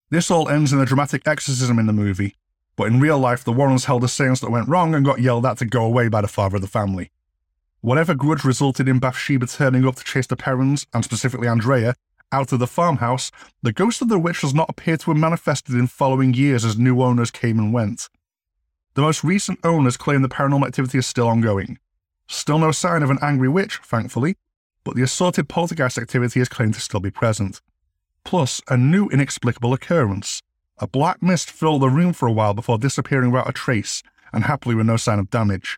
This 0.09 0.29
all 0.29 0.49
ends 0.49 0.71
in 0.71 0.79
a 0.79 0.85
dramatic 0.85 1.27
exorcism 1.27 1.79
in 1.79 1.87
the 1.87 1.93
movie, 1.93 2.35
but 2.75 2.87
in 2.87 2.99
real 2.99 3.17
life, 3.17 3.43
the 3.43 3.51
Warrens 3.51 3.85
held 3.85 4.03
a 4.03 4.07
seance 4.07 4.39
that 4.41 4.51
went 4.51 4.67
wrong 4.67 4.93
and 4.93 5.05
got 5.05 5.21
yelled 5.21 5.45
at 5.45 5.57
to 5.57 5.65
go 5.65 5.83
away 5.83 6.07
by 6.07 6.21
the 6.21 6.27
father 6.27 6.55
of 6.57 6.61
the 6.61 6.67
family. 6.67 7.11
Whatever 7.81 8.15
grudge 8.15 8.43
resulted 8.43 8.87
in 8.87 8.99
Bathsheba 8.99 9.47
turning 9.47 9.85
up 9.85 9.95
to 9.95 10.03
chase 10.03 10.27
the 10.27 10.37
Perrons, 10.37 10.85
and 10.93 11.03
specifically 11.03 11.47
Andrea, 11.47 11.95
out 12.31 12.51
of 12.51 12.59
the 12.59 12.67
farmhouse, 12.67 13.31
the 13.61 13.71
ghost 13.71 14.01
of 14.01 14.09
the 14.09 14.17
witch 14.17 14.41
does 14.41 14.53
not 14.53 14.69
appear 14.69 14.97
to 14.97 15.11
have 15.11 15.17
manifested 15.17 15.75
in 15.75 15.87
following 15.87 16.33
years 16.33 16.65
as 16.65 16.77
new 16.77 17.01
owners 17.01 17.29
came 17.29 17.59
and 17.59 17.73
went. 17.73 18.09
The 18.95 19.01
most 19.01 19.23
recent 19.23 19.59
owners 19.63 19.97
claim 19.97 20.21
the 20.21 20.29
paranormal 20.29 20.67
activity 20.67 20.97
is 20.97 21.07
still 21.07 21.27
ongoing. 21.27 21.77
Still 22.27 22.59
no 22.59 22.71
sign 22.71 23.03
of 23.03 23.09
an 23.09 23.19
angry 23.21 23.49
witch, 23.49 23.79
thankfully, 23.83 24.35
but 24.83 24.95
the 24.95 25.03
assorted 25.03 25.49
poltergeist 25.49 25.97
activity 25.97 26.39
is 26.39 26.49
claimed 26.49 26.73
to 26.73 26.81
still 26.81 26.99
be 26.99 27.11
present. 27.11 27.61
Plus, 28.23 28.61
a 28.69 28.77
new 28.77 29.07
inexplicable 29.09 29.73
occurrence. 29.73 30.41
A 30.79 30.87
black 30.87 31.21
mist 31.21 31.51
filled 31.51 31.81
the 31.81 31.89
room 31.89 32.13
for 32.13 32.27
a 32.27 32.31
while 32.31 32.53
before 32.53 32.77
disappearing 32.77 33.31
without 33.31 33.49
a 33.49 33.53
trace, 33.53 34.01
and 34.31 34.45
happily 34.45 34.75
with 34.75 34.87
no 34.87 34.97
sign 34.97 35.19
of 35.19 35.29
damage. 35.29 35.77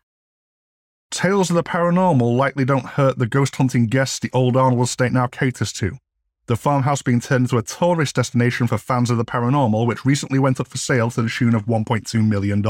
Tales 1.10 1.50
of 1.50 1.56
the 1.56 1.62
paranormal 1.62 2.36
likely 2.36 2.64
don't 2.64 2.84
hurt 2.84 3.18
the 3.18 3.26
ghost 3.26 3.56
hunting 3.56 3.86
guests 3.86 4.18
the 4.18 4.30
old 4.32 4.56
Arnold 4.56 4.82
estate 4.82 5.12
now 5.12 5.26
caters 5.26 5.72
to. 5.74 5.98
The 6.46 6.56
farmhouse 6.56 7.02
being 7.02 7.20
turned 7.20 7.46
into 7.46 7.58
a 7.58 7.62
tourist 7.62 8.16
destination 8.16 8.66
for 8.66 8.78
fans 8.78 9.10
of 9.10 9.16
the 9.18 9.24
paranormal, 9.24 9.86
which 9.86 10.04
recently 10.04 10.38
went 10.38 10.60
up 10.60 10.68
for 10.68 10.78
sale 10.78 11.10
to 11.10 11.22
the 11.22 11.28
tune 11.28 11.54
of 11.54 11.66
$1.2 11.66 12.26
million. 12.26 12.62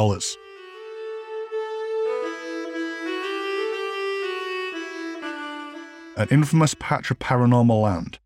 An 6.19 6.29
infamous 6.31 6.73
patch 6.73 7.11
of 7.11 7.19
paranormal 7.19 7.83
land. 7.83 8.19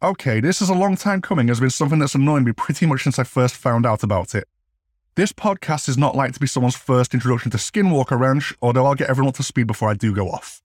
Okay, 0.00 0.38
this 0.38 0.62
is 0.62 0.68
a 0.68 0.74
long 0.74 0.94
time 0.94 1.20
coming, 1.20 1.48
has 1.48 1.58
been 1.58 1.70
something 1.70 1.98
that's 1.98 2.14
annoying 2.14 2.44
me 2.44 2.52
pretty 2.52 2.86
much 2.86 3.02
since 3.02 3.18
I 3.18 3.24
first 3.24 3.56
found 3.56 3.84
out 3.84 4.04
about 4.04 4.36
it. 4.36 4.46
This 5.16 5.32
podcast 5.32 5.88
is 5.88 5.98
not 5.98 6.14
like 6.14 6.34
to 6.34 6.40
be 6.40 6.46
someone's 6.46 6.76
first 6.76 7.14
introduction 7.14 7.50
to 7.50 7.56
Skinwalker 7.56 8.16
Ranch, 8.16 8.54
although 8.62 8.86
I'll 8.86 8.94
get 8.94 9.10
everyone 9.10 9.30
up 9.30 9.34
to 9.36 9.42
speed 9.42 9.66
before 9.66 9.90
I 9.90 9.94
do 9.94 10.14
go 10.14 10.30
off. 10.30 10.62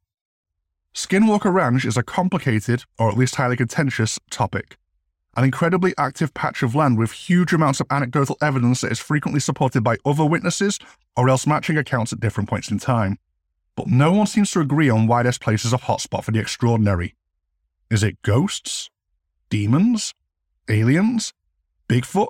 Skinwalker 0.93 1.51
Ranch 1.51 1.83
is 1.83 1.97
a 1.97 2.03
complicated, 2.03 2.83
or 2.99 3.09
at 3.09 3.17
least 3.17 3.37
highly 3.37 3.57
contentious, 3.57 4.19
topic. 4.29 4.77
An 5.35 5.43
incredibly 5.43 5.95
active 5.97 6.35
patch 6.35 6.61
of 6.61 6.75
land 6.75 6.99
with 6.99 7.11
huge 7.11 7.53
amounts 7.53 7.79
of 7.79 7.87
anecdotal 7.89 8.37
evidence 8.39 8.81
that 8.81 8.91
is 8.91 8.99
frequently 8.99 9.39
supported 9.39 9.83
by 9.83 9.97
other 10.05 10.25
witnesses 10.25 10.77
or 11.15 11.27
else 11.27 11.47
matching 11.47 11.75
accounts 11.75 12.13
at 12.13 12.19
different 12.19 12.47
points 12.47 12.69
in 12.69 12.77
time 12.77 13.17
but 13.77 13.87
no 13.87 14.11
one 14.11 14.25
seems 14.25 14.49
to 14.51 14.59
agree 14.59 14.89
on 14.89 15.05
why 15.05 15.21
this 15.21 15.37
place 15.37 15.63
is 15.63 15.71
a 15.71 15.77
hotspot 15.77 16.23
for 16.23 16.31
the 16.31 16.39
extraordinary. 16.39 17.15
Is 17.91 18.03
it 18.03 18.21
ghosts? 18.23 18.89
Demons? 19.49 20.15
Aliens? 20.67 21.31
Bigfoot? 21.87 22.29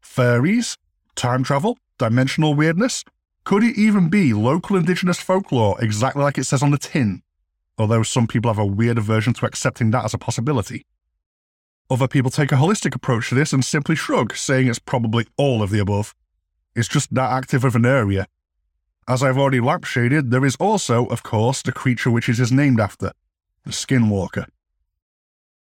Fairies? 0.00 0.76
Time 1.14 1.44
travel? 1.44 1.78
Dimensional 1.98 2.54
weirdness? 2.54 3.04
Could 3.44 3.62
it 3.62 3.78
even 3.78 4.10
be 4.10 4.34
local 4.34 4.76
indigenous 4.76 5.20
folklore 5.20 5.80
exactly 5.80 6.22
like 6.22 6.36
it 6.36 6.44
says 6.44 6.64
on 6.64 6.72
the 6.72 6.78
tin? 6.78 7.22
Although 7.78 8.02
some 8.02 8.26
people 8.26 8.50
have 8.50 8.58
a 8.58 8.66
weird 8.66 8.98
aversion 8.98 9.32
to 9.34 9.46
accepting 9.46 9.92
that 9.92 10.04
as 10.04 10.14
a 10.14 10.18
possibility. 10.18 10.84
Other 11.88 12.08
people 12.08 12.30
take 12.30 12.50
a 12.50 12.56
holistic 12.56 12.94
approach 12.96 13.28
to 13.28 13.36
this 13.36 13.52
and 13.52 13.64
simply 13.64 13.94
shrug, 13.94 14.34
saying 14.34 14.66
it's 14.66 14.80
probably 14.80 15.28
all 15.36 15.62
of 15.62 15.70
the 15.70 15.78
above. 15.78 16.12
It's 16.74 16.88
just 16.88 17.14
that 17.14 17.30
active 17.30 17.64
of 17.64 17.76
an 17.76 17.86
area, 17.86 18.26
as 19.08 19.22
I've 19.22 19.38
already 19.38 19.58
lampshaded, 19.58 20.30
there 20.30 20.44
is 20.44 20.54
also, 20.56 21.06
of 21.06 21.22
course, 21.22 21.62
the 21.62 21.72
creature 21.72 22.10
which 22.10 22.28
it 22.28 22.38
is 22.38 22.52
named 22.52 22.78
after 22.78 23.12
the 23.64 23.70
Skinwalker. 23.70 24.46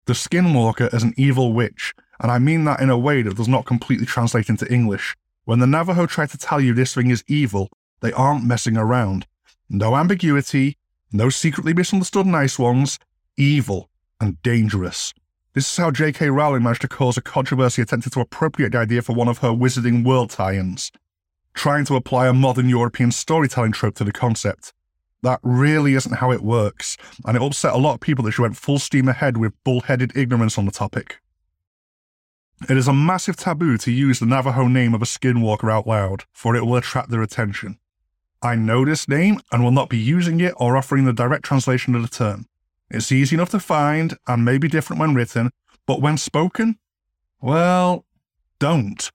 The 0.07 0.15
Skinwalker 0.15 0.93
is 0.93 1.05
an 1.05 1.15
evil 1.17 1.53
witch, 1.53 1.95
and 2.19 2.33
I 2.33 2.41
mean 2.41 2.65
that 2.65 2.81
in 2.81 2.91
a 2.91 2.99
way 2.99 3.23
that 3.23 3.37
does 3.37 3.47
not 3.47 3.67
completely 3.67 4.05
translate 4.05 4.49
into 4.49 4.71
English. 4.71 5.17
When 5.45 5.61
the 5.61 5.67
Navajo 5.69 6.07
try 6.07 6.27
to 6.27 6.37
tell 6.37 6.61
you 6.61 6.75
this 6.75 6.95
thing 6.95 7.11
is 7.11 7.23
evil, 7.29 7.69
they 8.01 8.13
aren't 8.13 8.45
messing 8.45 8.77
around. 8.77 9.27
No 9.69 9.97
ambiguity, 9.97 10.77
no 11.13 11.31
secretly 11.31 11.73
misunderstood 11.73 12.27
nice 12.27 12.59
ones, 12.59 12.99
evil 13.37 13.89
and 14.21 14.43
dangerous. 14.43 15.15
This 15.53 15.71
is 15.71 15.77
how 15.77 15.93
J.K. 15.93 16.31
Rowling 16.31 16.65
managed 16.65 16.83
to 16.83 16.89
cause 16.89 17.17
a 17.17 17.23
controversy 17.23 17.81
attempting 17.81 18.11
to 18.11 18.21
appropriate 18.21 18.73
the 18.73 18.79
idea 18.79 19.03
for 19.03 19.15
one 19.15 19.29
of 19.29 19.39
her 19.39 19.51
Wizarding 19.51 20.05
World 20.05 20.31
tie 20.31 20.57
ins 20.57 20.91
trying 21.55 21.85
to 21.87 21.97
apply 21.97 22.27
a 22.27 22.33
modern 22.33 22.69
European 22.69 23.13
storytelling 23.13 23.73
trope 23.73 23.95
to 23.97 24.05
the 24.05 24.13
concept. 24.13 24.73
That 25.23 25.41
really 25.43 25.95
isn't 25.95 26.17
how 26.17 26.33
it 26.33 26.43
works, 26.43 26.97
and 27.27 27.37
it 27.37 27.43
upset 27.43 27.75
a 27.75 27.79
lot 27.79 27.95
of 27.95 28.01
people 28.01 28.25
that 28.25 28.33
she 28.33 28.43
went 28.43 28.57
full 28.57 28.79
steam 28.79 29.09
ahead 29.09 29.37
with 29.37 29.53
bullheaded 29.65 30.17
ignorance 30.17 30.57
on 30.57 30.65
the 30.65 30.71
topic. 30.71 31.19
It 32.69 32.77
is 32.77 32.89
a 32.89 32.93
massive 32.93 33.37
taboo 33.37 33.79
to 33.79 33.91
use 33.91 34.19
the 34.19 34.27
Navajo 34.27 34.69
name 34.69 34.95
of 34.95 35.03
a 35.03 35.07
skinwalker 35.07 35.73
out 35.73 35.87
loud, 35.87 36.25
for 36.33 36.55
it 36.55 36.65
will 36.65 36.77
attract 36.77 37.11
their 37.11 37.23
attention. 37.23 37.79
I 38.43 38.55
know 38.55 38.85
this 38.85 39.09
name 39.09 39.41
and 39.53 39.63
will 39.63 39.71
not 39.71 39.91
be 39.91 39.99
using 39.99 40.41
it 40.41 40.55
or 40.57 40.77
offering 40.77 41.05
the 41.05 41.13
direct 41.13 41.45
translation 41.45 41.95
of 41.95 42.03
the 42.03 42.09
term. 42.09 42.47
It's 42.91 43.13
easy 43.13 43.37
enough 43.37 43.51
to 43.51 43.61
find 43.61 44.17
and 44.27 44.45
may 44.45 44.59
be 44.59 44.69
different 44.69 45.01
when 45.01 45.15
written, 45.15 45.51
but 45.87 46.01
when 46.01 46.17
spoken, 46.17 46.79
well, 47.41 48.05
don't. 48.59 49.11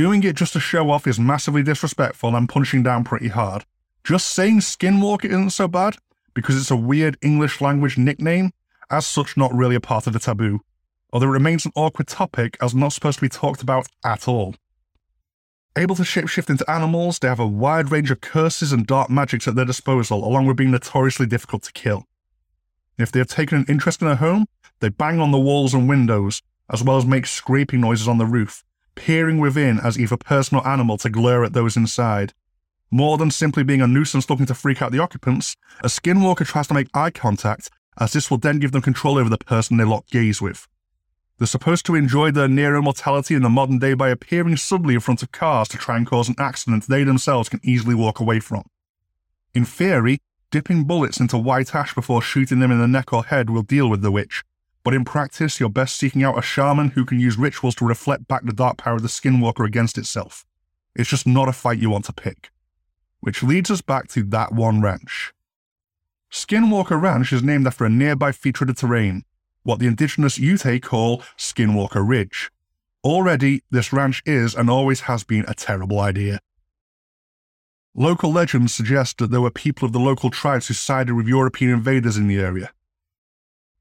Doing 0.00 0.24
it 0.24 0.34
just 0.34 0.54
to 0.54 0.60
show 0.60 0.90
off 0.90 1.06
is 1.06 1.20
massively 1.20 1.62
disrespectful 1.62 2.34
and 2.34 2.48
punching 2.48 2.82
down 2.82 3.04
pretty 3.04 3.28
hard. 3.28 3.66
Just 4.02 4.28
saying 4.28 4.60
Skinwalker 4.60 5.26
isn't 5.26 5.50
so 5.50 5.68
bad, 5.68 5.96
because 6.32 6.56
it's 6.56 6.70
a 6.70 6.74
weird 6.74 7.18
English 7.20 7.60
language 7.60 7.98
nickname, 7.98 8.52
as 8.90 9.06
such 9.06 9.36
not 9.36 9.52
really 9.52 9.74
a 9.74 9.80
part 9.80 10.06
of 10.06 10.14
the 10.14 10.18
taboo, 10.18 10.60
although 11.12 11.26
it 11.26 11.32
remains 11.32 11.66
an 11.66 11.72
awkward 11.74 12.06
topic 12.06 12.56
as 12.62 12.74
not 12.74 12.94
supposed 12.94 13.18
to 13.18 13.26
be 13.26 13.28
talked 13.28 13.60
about 13.60 13.88
at 14.02 14.26
all. 14.26 14.54
Able 15.76 15.96
to 15.96 16.02
shapeshift 16.02 16.48
into 16.48 16.70
animals, 16.70 17.18
they 17.18 17.28
have 17.28 17.38
a 17.38 17.46
wide 17.46 17.90
range 17.90 18.10
of 18.10 18.22
curses 18.22 18.72
and 18.72 18.86
dark 18.86 19.10
magics 19.10 19.46
at 19.46 19.54
their 19.54 19.66
disposal, 19.66 20.26
along 20.26 20.46
with 20.46 20.56
being 20.56 20.70
notoriously 20.70 21.26
difficult 21.26 21.62
to 21.64 21.72
kill. 21.74 22.06
If 22.96 23.12
they 23.12 23.18
have 23.18 23.28
taken 23.28 23.58
an 23.58 23.66
interest 23.68 24.00
in 24.00 24.08
a 24.08 24.16
home, 24.16 24.46
they 24.78 24.88
bang 24.88 25.20
on 25.20 25.30
the 25.30 25.38
walls 25.38 25.74
and 25.74 25.90
windows, 25.90 26.40
as 26.70 26.82
well 26.82 26.96
as 26.96 27.04
make 27.04 27.26
scraping 27.26 27.82
noises 27.82 28.08
on 28.08 28.16
the 28.16 28.24
roof, 28.24 28.64
peering 28.94 29.38
within 29.38 29.80
as 29.80 29.98
either 29.98 30.16
person 30.16 30.58
or 30.58 30.66
animal 30.66 30.98
to 30.98 31.10
glare 31.10 31.44
at 31.44 31.52
those 31.52 31.76
inside. 31.76 32.32
More 32.90 33.18
than 33.18 33.30
simply 33.30 33.62
being 33.62 33.80
a 33.80 33.86
nuisance 33.86 34.28
looking 34.28 34.46
to 34.46 34.54
freak 34.54 34.82
out 34.82 34.92
the 34.92 34.98
occupants, 34.98 35.56
a 35.82 35.86
skinwalker 35.86 36.46
tries 36.46 36.66
to 36.68 36.74
make 36.74 36.88
eye 36.94 37.10
contact, 37.10 37.70
as 37.98 38.12
this 38.12 38.30
will 38.30 38.38
then 38.38 38.58
give 38.58 38.72
them 38.72 38.82
control 38.82 39.18
over 39.18 39.30
the 39.30 39.38
person 39.38 39.76
they 39.76 39.84
lock 39.84 40.06
gaze 40.08 40.40
with. 40.42 40.66
They're 41.38 41.46
supposed 41.46 41.86
to 41.86 41.94
enjoy 41.94 42.32
their 42.32 42.48
near 42.48 42.76
immortality 42.76 43.34
in 43.34 43.42
the 43.42 43.48
modern 43.48 43.78
day 43.78 43.94
by 43.94 44.10
appearing 44.10 44.56
suddenly 44.56 44.94
in 44.94 45.00
front 45.00 45.22
of 45.22 45.32
cars 45.32 45.68
to 45.68 45.78
try 45.78 45.96
and 45.96 46.06
cause 46.06 46.28
an 46.28 46.34
accident 46.38 46.86
they 46.86 47.04
themselves 47.04 47.48
can 47.48 47.60
easily 47.62 47.94
walk 47.94 48.20
away 48.20 48.40
from. 48.40 48.64
In 49.54 49.64
theory, 49.64 50.18
dipping 50.50 50.84
bullets 50.84 51.18
into 51.18 51.38
white 51.38 51.74
ash 51.74 51.94
before 51.94 52.20
shooting 52.20 52.58
them 52.58 52.70
in 52.70 52.78
the 52.78 52.86
neck 52.86 53.12
or 53.12 53.24
head 53.24 53.48
will 53.48 53.62
deal 53.62 53.88
with 53.88 54.02
the 54.02 54.10
witch, 54.10 54.44
but 54.82 54.94
in 54.94 55.04
practice, 55.04 55.60
you're 55.60 55.68
best 55.68 55.96
seeking 55.96 56.22
out 56.22 56.38
a 56.38 56.42
shaman 56.42 56.90
who 56.90 57.04
can 57.04 57.20
use 57.20 57.36
rituals 57.36 57.74
to 57.76 57.86
reflect 57.86 58.28
back 58.28 58.44
the 58.44 58.52
dark 58.52 58.78
power 58.78 58.96
of 58.96 59.02
the 59.02 59.08
Skinwalker 59.08 59.66
against 59.66 59.98
itself. 59.98 60.46
It's 60.94 61.10
just 61.10 61.26
not 61.26 61.48
a 61.48 61.52
fight 61.52 61.78
you 61.78 61.90
want 61.90 62.06
to 62.06 62.12
pick. 62.12 62.50
Which 63.20 63.42
leads 63.42 63.70
us 63.70 63.82
back 63.82 64.08
to 64.08 64.22
that 64.24 64.52
one 64.52 64.80
ranch. 64.80 65.32
Skinwalker 66.30 67.00
Ranch 67.00 67.32
is 67.32 67.42
named 67.42 67.66
after 67.66 67.84
a 67.84 67.90
nearby 67.90 68.32
feature 68.32 68.64
of 68.64 68.68
the 68.68 68.74
terrain, 68.74 69.24
what 69.62 69.80
the 69.80 69.86
indigenous 69.86 70.38
Ute 70.38 70.80
call 70.80 71.22
Skinwalker 71.36 72.06
Ridge. 72.06 72.50
Already, 73.02 73.62
this 73.70 73.92
ranch 73.92 74.22
is 74.24 74.54
and 74.54 74.70
always 74.70 75.00
has 75.00 75.24
been 75.24 75.44
a 75.48 75.54
terrible 75.54 76.00
idea. 76.00 76.38
Local 77.94 78.32
legends 78.32 78.72
suggest 78.72 79.18
that 79.18 79.30
there 79.30 79.40
were 79.40 79.50
people 79.50 79.86
of 79.86 79.92
the 79.92 79.98
local 79.98 80.30
tribes 80.30 80.68
who 80.68 80.74
sided 80.74 81.14
with 81.14 81.26
European 81.26 81.72
invaders 81.72 82.16
in 82.16 82.28
the 82.28 82.38
area, 82.38 82.70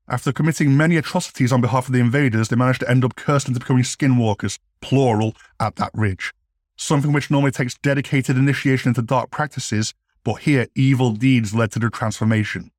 after 0.10 0.32
committing 0.32 0.75
many 0.75 0.98
atrocities 0.98 1.51
on 1.51 1.62
behalf 1.62 1.88
of 1.88 1.94
the 1.94 2.00
invaders, 2.00 2.48
they 2.48 2.56
managed 2.56 2.80
to 2.80 2.89
end 2.89 3.06
up 3.06 3.16
cursed 3.16 3.48
into 3.48 3.60
becoming 3.60 3.84
skinwalkers, 3.84 4.58
plural, 4.82 5.36
at 5.60 5.75
that 5.75 5.92
ridge. 5.94 6.34
Something 6.75 7.13
which 7.13 7.30
normally 7.30 7.51
takes 7.51 7.78
dedicated 7.78 8.38
initiation 8.38 8.89
into 8.89 9.01
dark 9.01 9.30
practices, 9.30 9.94
but 10.24 10.42
here 10.42 10.68
evil 10.75 11.12
deeds 11.12 11.54
led 11.54 11.72
to 11.72 11.80
the 11.80 11.89
transformation. 11.89 12.72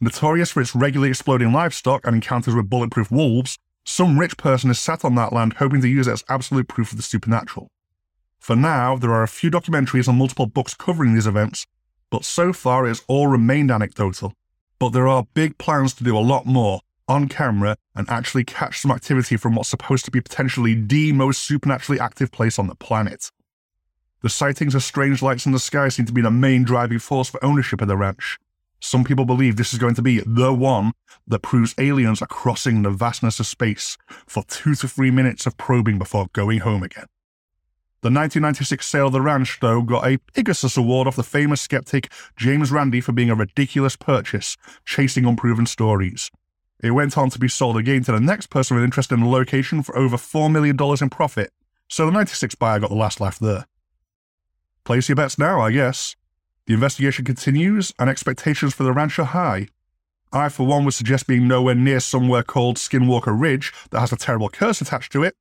Notorious 0.00 0.50
for 0.50 0.60
its 0.60 0.74
regularly 0.74 1.10
exploding 1.10 1.52
livestock 1.52 2.06
and 2.06 2.14
encounters 2.14 2.54
with 2.54 2.70
bulletproof 2.70 3.10
wolves, 3.10 3.58
some 3.84 4.18
rich 4.18 4.36
person 4.36 4.68
has 4.68 4.78
sat 4.78 5.04
on 5.04 5.14
that 5.14 5.32
land 5.32 5.54
hoping 5.54 5.80
to 5.80 5.88
use 5.88 6.06
it 6.06 6.12
as 6.12 6.24
absolute 6.28 6.68
proof 6.68 6.90
of 6.90 6.96
the 6.96 7.02
supernatural. 7.02 7.68
For 8.38 8.56
now, 8.56 8.96
there 8.96 9.12
are 9.12 9.22
a 9.22 9.28
few 9.28 9.50
documentaries 9.50 10.08
and 10.08 10.18
multiple 10.18 10.46
books 10.46 10.74
covering 10.74 11.14
these 11.14 11.26
events, 11.26 11.66
but 12.10 12.24
so 12.24 12.52
far 12.52 12.84
it 12.84 12.88
has 12.88 13.02
all 13.08 13.26
remained 13.26 13.70
anecdotal. 13.70 14.32
But 14.78 14.90
there 14.90 15.08
are 15.08 15.26
big 15.34 15.58
plans 15.58 15.94
to 15.94 16.04
do 16.04 16.16
a 16.16 16.20
lot 16.20 16.46
more 16.46 16.80
on 17.08 17.28
camera 17.28 17.76
and 17.94 18.08
actually 18.08 18.44
catch 18.44 18.80
some 18.80 18.90
activity 18.90 19.36
from 19.36 19.54
what's 19.54 19.68
supposed 19.68 20.04
to 20.04 20.10
be 20.10 20.20
potentially 20.20 20.74
the 20.74 21.12
most 21.12 21.42
supernaturally 21.42 21.98
active 21.98 22.30
place 22.30 22.58
on 22.58 22.66
the 22.66 22.74
planet. 22.74 23.30
The 24.22 24.28
sightings 24.28 24.74
of 24.74 24.82
strange 24.82 25.22
lights 25.22 25.46
in 25.46 25.52
the 25.52 25.58
sky 25.58 25.88
seem 25.88 26.06
to 26.06 26.12
be 26.12 26.22
the 26.22 26.30
main 26.30 26.64
driving 26.64 26.98
force 26.98 27.28
for 27.28 27.44
ownership 27.44 27.80
of 27.80 27.88
the 27.88 27.96
ranch. 27.96 28.38
Some 28.80 29.04
people 29.04 29.24
believe 29.24 29.56
this 29.56 29.72
is 29.72 29.78
going 29.78 29.94
to 29.94 30.02
be 30.02 30.20
the 30.24 30.52
one 30.52 30.92
that 31.26 31.42
proves 31.42 31.74
aliens 31.78 32.22
are 32.22 32.26
crossing 32.26 32.82
the 32.82 32.90
vastness 32.90 33.40
of 33.40 33.46
space 33.46 33.96
for 34.26 34.44
two 34.44 34.74
to 34.76 34.88
three 34.88 35.10
minutes 35.10 35.46
of 35.46 35.56
probing 35.56 35.98
before 35.98 36.26
going 36.32 36.60
home 36.60 36.82
again. 36.82 37.06
The 38.00 38.10
1996 38.10 38.86
sale 38.86 39.08
of 39.08 39.12
the 39.12 39.20
ranch, 39.20 39.58
though, 39.60 39.82
got 39.82 40.06
a 40.06 40.18
Pigasus 40.32 40.78
Award 40.78 41.08
off 41.08 41.16
the 41.16 41.24
famous 41.24 41.60
skeptic 41.60 42.12
James 42.36 42.70
Randi 42.70 43.00
for 43.00 43.10
being 43.10 43.28
a 43.28 43.34
ridiculous 43.34 43.96
purchase, 43.96 44.56
chasing 44.84 45.26
unproven 45.26 45.66
stories. 45.66 46.30
It 46.80 46.92
went 46.92 47.18
on 47.18 47.28
to 47.30 47.40
be 47.40 47.48
sold 47.48 47.76
again 47.76 48.04
to 48.04 48.12
the 48.12 48.20
next 48.20 48.50
person 48.50 48.76
with 48.76 48.84
interest 48.84 49.10
in 49.10 49.18
the 49.18 49.26
location 49.26 49.82
for 49.82 49.98
over 49.98 50.16
$4 50.16 50.48
million 50.52 50.76
in 51.00 51.10
profit, 51.10 51.50
so 51.88 52.06
the 52.06 52.12
96 52.12 52.54
buyer 52.54 52.78
got 52.78 52.90
the 52.90 52.96
last 52.96 53.20
laugh 53.20 53.40
there. 53.40 53.66
Place 54.84 55.08
your 55.08 55.16
bets 55.16 55.36
now, 55.36 55.60
I 55.60 55.72
guess. 55.72 56.14
The 56.66 56.74
investigation 56.74 57.24
continues, 57.24 57.92
and 57.98 58.08
expectations 58.08 58.74
for 58.74 58.84
the 58.84 58.92
ranch 58.92 59.18
are 59.18 59.24
high. 59.24 59.66
I, 60.32 60.50
for 60.50 60.68
one, 60.68 60.84
would 60.84 60.94
suggest 60.94 61.26
being 61.26 61.48
nowhere 61.48 61.74
near 61.74 61.98
somewhere 61.98 62.44
called 62.44 62.76
Skinwalker 62.76 63.38
Ridge 63.38 63.72
that 63.90 63.98
has 63.98 64.12
a 64.12 64.16
terrible 64.16 64.50
curse 64.50 64.80
attached 64.80 65.10
to 65.12 65.24
it, 65.24 65.34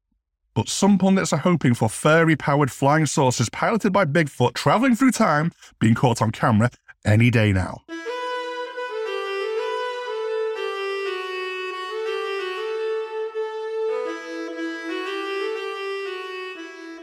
but 0.58 0.68
some 0.68 0.98
pundits 0.98 1.32
are 1.32 1.38
hoping 1.38 1.76
for 1.76 1.88
fairy 1.88 2.36
powered 2.36 2.72
flying 2.72 3.06
saucers 3.06 3.48
piloted 3.48 3.94
by 3.94 4.04
Bigfoot 4.04 4.56
traveling 4.56 4.96
through 4.96 5.12
time 5.12 5.52
being 5.78 5.94
caught 5.94 6.20
on 6.20 6.32
camera 6.32 6.72
any 7.06 7.30
day 7.30 7.54
now. 7.54 7.84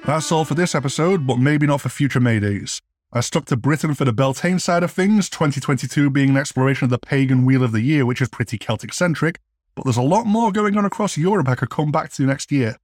That's 0.04 0.32
all 0.32 0.44
for 0.44 0.54
this 0.54 0.74
episode, 0.74 1.24
but 1.24 1.38
maybe 1.38 1.68
not 1.68 1.80
for 1.80 1.90
future 1.90 2.18
Maydays. 2.18 2.80
I 3.12 3.20
stuck 3.20 3.44
to 3.44 3.56
Britain 3.56 3.94
for 3.94 4.04
the 4.04 4.12
Beltane 4.12 4.58
side 4.58 4.82
of 4.82 4.90
things, 4.90 5.30
2022 5.30 6.10
being 6.10 6.30
an 6.30 6.36
exploration 6.36 6.86
of 6.86 6.90
the 6.90 6.98
pagan 6.98 7.44
wheel 7.44 7.62
of 7.62 7.70
the 7.70 7.82
year, 7.82 8.04
which 8.04 8.20
is 8.20 8.28
pretty 8.28 8.58
Celtic 8.58 8.92
centric, 8.92 9.38
but 9.76 9.84
there's 9.84 9.96
a 9.96 10.02
lot 10.02 10.26
more 10.26 10.50
going 10.50 10.76
on 10.76 10.84
across 10.84 11.16
Europe 11.16 11.48
I 11.48 11.54
could 11.54 11.70
come 11.70 11.92
back 11.92 12.10
to 12.14 12.26
next 12.26 12.50
year. 12.50 12.78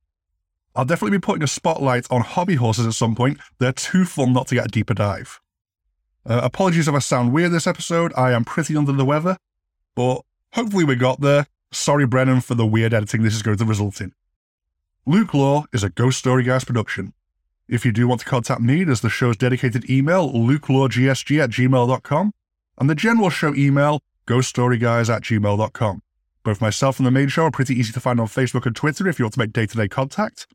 I'll 0.74 0.84
definitely 0.84 1.18
be 1.18 1.22
putting 1.22 1.42
a 1.42 1.48
spotlight 1.48 2.06
on 2.10 2.20
hobby 2.20 2.54
horses 2.54 2.86
at 2.86 2.94
some 2.94 3.14
point, 3.14 3.38
they're 3.58 3.72
too 3.72 4.04
fun 4.04 4.32
not 4.32 4.46
to 4.48 4.54
get 4.54 4.66
a 4.66 4.68
deeper 4.68 4.94
dive. 4.94 5.40
Uh, 6.24 6.40
apologies 6.42 6.86
if 6.86 6.94
I 6.94 6.98
sound 6.98 7.32
weird 7.32 7.52
this 7.52 7.66
episode, 7.66 8.12
I 8.16 8.32
am 8.32 8.44
pretty 8.44 8.76
under 8.76 8.92
the 8.92 9.04
weather, 9.04 9.36
but 9.94 10.22
hopefully 10.52 10.84
we 10.84 10.96
got 10.96 11.20
there. 11.20 11.46
Sorry, 11.72 12.06
Brennan, 12.06 12.40
for 12.40 12.54
the 12.54 12.66
weird 12.66 12.94
editing 12.94 13.22
this 13.22 13.34
is 13.34 13.42
going 13.42 13.58
to 13.58 13.64
result 13.64 14.00
in. 14.00 14.12
Luke 15.06 15.34
Lore 15.34 15.64
is 15.72 15.82
a 15.82 15.90
Ghost 15.90 16.18
Story 16.18 16.44
Guys 16.44 16.64
production. 16.64 17.14
If 17.68 17.84
you 17.84 17.92
do 17.92 18.08
want 18.08 18.20
to 18.20 18.26
contact 18.26 18.60
me, 18.60 18.84
there's 18.84 19.00
the 19.00 19.08
show's 19.08 19.36
dedicated 19.36 19.88
email, 19.88 20.30
lukelawgsg 20.32 21.42
at 21.42 21.50
gmail.com, 21.50 22.32
and 22.78 22.90
the 22.90 22.94
general 22.94 23.30
show 23.30 23.54
email, 23.54 24.02
ghoststoryguys 24.26 25.14
at 25.14 25.22
gmail.com. 25.22 26.02
Both 26.42 26.60
myself 26.60 26.98
and 26.98 27.06
the 27.06 27.10
main 27.10 27.28
show 27.28 27.44
are 27.44 27.50
pretty 27.50 27.74
easy 27.74 27.92
to 27.92 28.00
find 28.00 28.18
on 28.18 28.26
Facebook 28.26 28.66
and 28.66 28.74
Twitter 28.74 29.06
if 29.08 29.18
you 29.18 29.24
want 29.24 29.34
to 29.34 29.38
make 29.38 29.52
day 29.52 29.66
to 29.66 29.76
day 29.76 29.88
contact, 29.88 30.46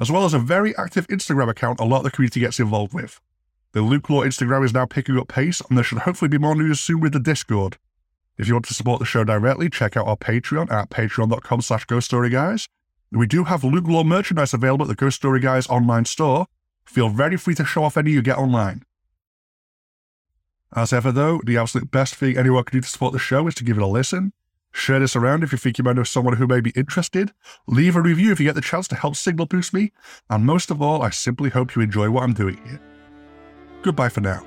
as 0.00 0.10
well 0.10 0.24
as 0.24 0.34
a 0.34 0.38
very 0.38 0.76
active 0.76 1.06
Instagram 1.08 1.48
account 1.48 1.78
a 1.78 1.84
lot 1.84 1.98
of 1.98 2.04
the 2.04 2.10
community 2.10 2.40
gets 2.40 2.58
involved 2.58 2.92
with. 2.92 3.20
The 3.72 3.82
Luke 3.82 4.10
Lore 4.10 4.24
Instagram 4.24 4.64
is 4.64 4.74
now 4.74 4.86
picking 4.86 5.16
up 5.16 5.28
pace, 5.28 5.60
and 5.60 5.76
there 5.76 5.84
should 5.84 5.98
hopefully 5.98 6.28
be 6.28 6.38
more 6.38 6.56
news 6.56 6.80
soon 6.80 7.00
with 7.00 7.12
the 7.12 7.20
Discord. 7.20 7.78
If 8.38 8.48
you 8.48 8.54
want 8.54 8.64
to 8.66 8.74
support 8.74 8.98
the 8.98 9.04
show 9.04 9.22
directly, 9.22 9.70
check 9.70 9.96
out 9.96 10.08
our 10.08 10.16
Patreon 10.16 10.72
at 10.72 10.90
patreon.com 10.90 11.60
slash 11.60 11.86
ghoststoryguys. 11.86 12.66
We 13.12 13.26
do 13.26 13.44
have 13.44 13.62
Luke 13.62 13.86
Lore 13.86 14.04
merchandise 14.04 14.54
available 14.54 14.86
at 14.86 14.88
the 14.88 14.94
Ghost 14.94 15.16
Story 15.16 15.40
Guys 15.40 15.68
online 15.68 16.04
store, 16.04 16.46
Feel 16.90 17.08
very 17.08 17.36
free 17.36 17.54
to 17.54 17.64
show 17.64 17.84
off 17.84 17.96
any 17.96 18.10
you 18.10 18.20
get 18.20 18.36
online. 18.36 18.82
As 20.74 20.92
ever, 20.92 21.12
though, 21.12 21.40
the 21.44 21.56
absolute 21.56 21.88
best 21.92 22.16
thing 22.16 22.36
anyone 22.36 22.64
can 22.64 22.78
do 22.78 22.82
to 22.82 22.88
support 22.88 23.12
the 23.12 23.20
show 23.20 23.46
is 23.46 23.54
to 23.56 23.64
give 23.64 23.76
it 23.76 23.82
a 23.82 23.86
listen. 23.86 24.32
Share 24.72 25.00
this 25.00 25.16
around 25.16 25.42
if 25.42 25.52
you 25.52 25.58
think 25.58 25.78
you 25.78 25.84
might 25.84 25.96
know 25.96 26.04
someone 26.04 26.36
who 26.36 26.46
may 26.46 26.60
be 26.60 26.70
interested. 26.70 27.32
Leave 27.66 27.96
a 27.96 28.02
review 28.02 28.32
if 28.32 28.40
you 28.40 28.46
get 28.46 28.54
the 28.54 28.60
chance 28.60 28.88
to 28.88 28.94
help 28.94 29.16
signal 29.16 29.46
boost 29.46 29.74
me. 29.74 29.92
And 30.28 30.46
most 30.46 30.70
of 30.70 30.80
all, 30.80 31.02
I 31.02 31.10
simply 31.10 31.50
hope 31.50 31.74
you 31.74 31.82
enjoy 31.82 32.10
what 32.10 32.22
I'm 32.22 32.34
doing 32.34 32.60
here. 32.66 32.80
Goodbye 33.82 34.10
for 34.10 34.20
now. 34.20 34.46